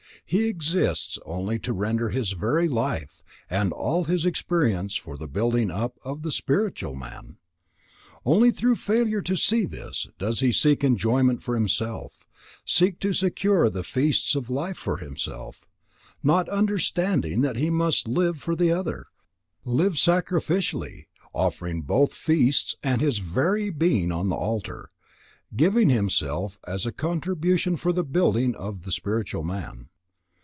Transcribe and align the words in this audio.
He 0.23 0.45
exists 0.45 1.19
only 1.25 1.59
to 1.59 1.73
render 1.73 2.07
his 2.09 2.31
very 2.33 2.69
life 2.69 3.21
and 3.49 3.73
all 3.73 4.05
his 4.05 4.25
experience 4.25 4.95
for 4.95 5.17
the 5.17 5.27
building 5.27 5.69
up 5.69 5.99
of 6.05 6.21
the 6.21 6.31
spiritual 6.31 6.95
man. 6.95 7.37
Only 8.23 8.49
through 8.49 8.75
failure 8.75 9.21
to 9.23 9.35
see 9.35 9.65
this, 9.65 10.07
does 10.17 10.39
he 10.39 10.53
seek 10.53 10.85
enjoyment 10.85 11.43
for 11.43 11.53
himself, 11.55 12.25
seek 12.63 12.97
to 13.01 13.11
secure 13.11 13.69
the 13.69 13.83
feasts 13.83 14.33
of 14.33 14.49
life 14.49 14.77
for 14.77 14.97
himself; 14.99 15.65
not 16.23 16.47
understanding 16.47 17.41
that 17.41 17.57
he 17.57 17.69
must 17.69 18.07
live 18.07 18.37
for 18.41 18.55
the 18.55 18.71
other, 18.71 19.07
live 19.65 19.95
sacrificially, 19.95 21.07
offering 21.33 21.81
both 21.81 22.13
feasts 22.13 22.77
and 22.81 23.01
his 23.01 23.17
very 23.17 23.69
being 23.69 24.13
on 24.13 24.29
the 24.29 24.35
altar; 24.37 24.91
giving 25.57 25.89
himself 25.89 26.57
as 26.65 26.85
a 26.85 26.93
contribution 26.93 27.75
for 27.75 27.91
the 27.91 28.05
building 28.05 28.55
of 28.55 28.83
the 28.83 28.93
spiritual 28.93 29.43
man. 29.43 29.89